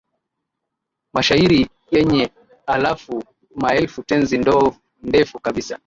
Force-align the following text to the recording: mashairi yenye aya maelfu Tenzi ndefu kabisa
mashairi 1.13 1.67
yenye 1.91 2.23
aya 2.73 2.97
maelfu 3.61 3.99
Tenzi 4.07 4.37
ndefu 5.03 5.39
kabisa 5.39 5.75